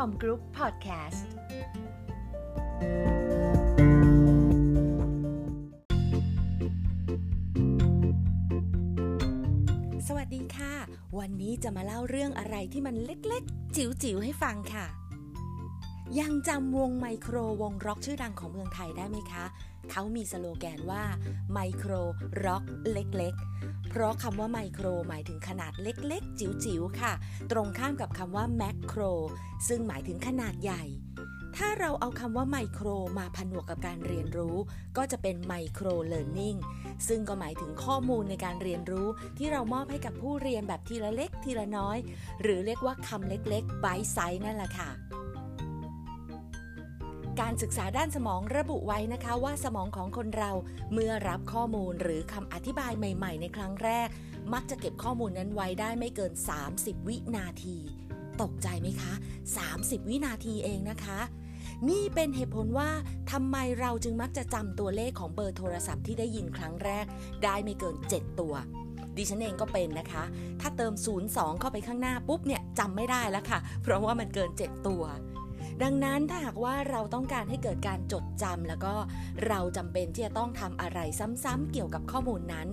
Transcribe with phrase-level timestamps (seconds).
[0.00, 1.26] Com Group Podcast
[10.08, 10.74] สวัสดีค่ะ
[11.18, 14.86] วันนี้จะมาเล่าเรื่องอะไรที่มันเล็กๆ จิ๋วๆ ให้ฟังค่ะ
[16.18, 19.44] ยังจำวงไมโครวงร็อกชื่อดังของเมืองไทยได้ไหมคะ
[19.90, 21.02] เขามีสโลแกนว่า
[21.52, 21.92] ไมโคร
[22.44, 22.62] ร็อก
[22.92, 27.12] เล็กๆ เพราะคำว่าไมโครหมายถึงขนาดเล็กๆ จิ๋วๆ ค่ะ
[27.50, 29.02] ตรงข้ามกับคำว่า macro
[29.68, 30.82] ซึ่งหมายถึงขนาดใหญ่
[31.56, 34.56] ถ้าเราเอาคำว่าไมโครมาผนวกกับการเรียนรู้
[34.96, 36.56] ก็จะเป็น microlearning
[37.08, 39.08] ซึ่งก็หมายถึงข้อมูลในการเรียนรู้
[39.38, 41.98] ที่เรามอบให้กับผู้เรียนแบบทีละเล็กทีละน้อย
[42.42, 44.90] หรือเรียกว่าคำเล็กๆ bite-size นั่นแหละค่ะ
[47.40, 50.50] การศึกษาด้านสมองระบุไว้นะคะว่าสมองของคนเรา
[50.92, 54.08] เมื่อรับข้อมูลหรือคำอธิบายใหม่ๆ ในครั้งแรก
[54.52, 56.32] มักจะเก็บข้อมูลนั้นไว้ได้ไม่เกิน
[56.70, 57.76] 30 วินาที
[58.42, 59.12] ตกใจไหมคะ
[59.60, 61.20] 30 วินาทีเองนะคะ
[61.88, 62.90] นี่เป็นเหตุผลว่า
[63.32, 67.06] ทำไมเราจึงมักจะจำตัวเลขของเบอร์โทรศัพท์ที่ได้ยินครั้งแรก
[67.44, 68.54] ได้ไม่เกิน 7 ตัว
[69.16, 70.24] ดิฉันเองก็เป็นนะคะ
[70.60, 70.92] ถ้าเติม
[71.26, 75.04] 02 เข้าไปข้างหน้าปุ๊บเนี่ยจำไม่ได้แล้วค่ะ เพราะว่ามันเกิน 7 ตัว
[75.84, 78.94] ดังนั้นถ้าหากว่าเราต้องการให้เกิดการจดจำแล้วก็
[79.46, 80.98] เราจำเป็นที่จะต้องทำอะไร
[81.44, 82.68] ซ้ำๆเกี่ยวกับข้อมูลนั้น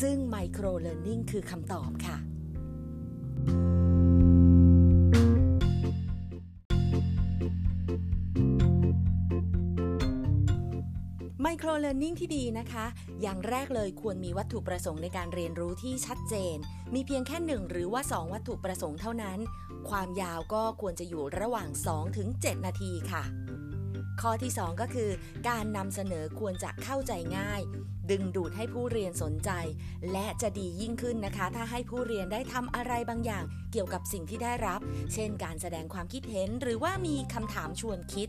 [0.00, 2.16] ซึ่ง Micro Learning คือคำตอบค่ะ
[11.42, 12.86] ไมโครเล a ร์นิ่งที่ดีนะคะ
[13.22, 16.56] อย่างแรกเลยควรมีวัตถุประสงค์ในการเรียนรู้ที่ชัดเจน
[16.94, 19.38] มีเพียงแค่หนึ่งหรือว่า 2 วัตถุประสงค์เท่านั้น
[19.90, 23.24] ความยาวก็ควรจะอยู่ระหว่าง2ถึง7นาทีค่ะ
[24.20, 25.10] ข้อที่ 2 ก็คือ
[25.48, 27.60] การนำเสนอควรจะเข้าใจง่าย
[28.10, 29.50] ดึงดูดให้ผู้เรียนสนใจ
[30.12, 34.80] และจะดียิ่งขึ้นนะคะ ถ้าให้ผู้เรียนได้ทำอะไรบางอย่าง เกี่ยวกับสิ่งที่ได้รับ
[35.14, 38.28] เช่น การแสดงความคิดเห็นหรือว่ามีคำถามชวนคิด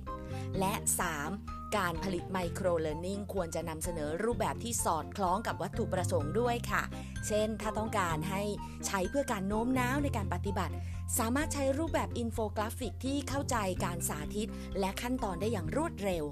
[0.60, 0.74] และ
[1.20, 1.57] 3.
[1.76, 6.84] การผลิตไมโครเลอร์นิ่งควรจะนำเสนอรูปแบบที่สอดคล้องกับวัตถุประสงค์ด้วยค่ะ
[7.28, 8.44] เช่น ถ้าต้องการให้
[8.86, 10.74] ใช้เพื่อการโน้มน้าวในการปฏิบัติ
[11.18, 16.24] สามารถใช้รูปแบบอินโฟกราฟิกที่เข้าใจการสาธิต และขั้นตอนได้อย่างรวดเร็ว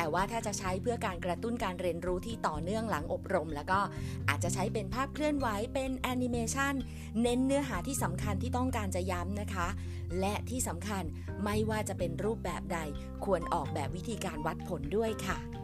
[0.00, 3.80] แต่ว่าถ้าจะใช้เพื่อการกระตุ้นการเรียนรู้ที่ต่อเนื่องหลังอบรม แล้วก็
[4.28, 6.74] อาจจะใช้เป็นภาพเคลื่อนไหวเป็นแอนิเมชัน
[7.22, 9.68] เน้นเนื้อหาที่สำคัญที่ต้องการจะย้ำนะคะ
[10.20, 11.02] และที่สำคัญ
[11.44, 12.78] ไม่ว่าจะเป็นรูปแบบใด
[13.24, 15.57] ควรออกแบบวิธีการวัดผลด้วยค่ะ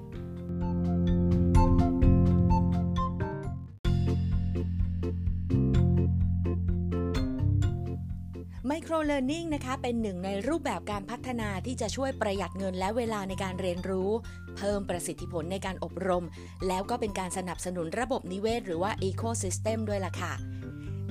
[8.69, 14.11] ไมโครเล a ร์นิ่งนะคะเป็นหนึ่งในรูปแบบการพัฒนาที่จะช่วยประหยัดเงินและเวลาในการเรียนรู้
[14.57, 16.25] เพิ่มประสิทธิผลในการอบรม
[16.69, 20.33] แล้วก็เป็นการสนับสนุนระบบนิเวศ หรือว่า Ecosystem ด้วยล่ะค่ะ